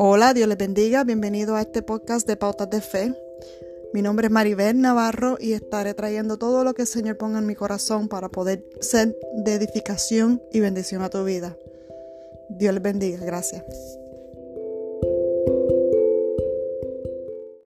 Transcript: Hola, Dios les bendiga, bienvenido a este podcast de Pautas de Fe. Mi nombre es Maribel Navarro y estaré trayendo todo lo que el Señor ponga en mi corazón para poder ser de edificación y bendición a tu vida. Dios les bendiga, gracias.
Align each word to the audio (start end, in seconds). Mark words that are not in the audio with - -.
Hola, 0.00 0.32
Dios 0.32 0.46
les 0.46 0.56
bendiga, 0.56 1.02
bienvenido 1.02 1.56
a 1.56 1.60
este 1.60 1.82
podcast 1.82 2.24
de 2.24 2.36
Pautas 2.36 2.70
de 2.70 2.80
Fe. 2.80 3.12
Mi 3.92 4.00
nombre 4.00 4.28
es 4.28 4.32
Maribel 4.32 4.80
Navarro 4.80 5.38
y 5.40 5.54
estaré 5.54 5.92
trayendo 5.92 6.38
todo 6.38 6.62
lo 6.62 6.72
que 6.72 6.82
el 6.82 6.88
Señor 6.88 7.16
ponga 7.16 7.40
en 7.40 7.46
mi 7.46 7.56
corazón 7.56 8.06
para 8.06 8.28
poder 8.28 8.62
ser 8.80 9.16
de 9.44 9.54
edificación 9.54 10.40
y 10.52 10.60
bendición 10.60 11.02
a 11.02 11.10
tu 11.10 11.24
vida. 11.24 11.56
Dios 12.48 12.72
les 12.74 12.82
bendiga, 12.82 13.18
gracias. 13.24 13.64